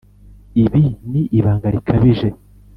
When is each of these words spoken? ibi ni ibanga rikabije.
ibi 0.63 0.83
ni 1.11 1.21
ibanga 1.37 1.67
rikabije. 1.75 2.27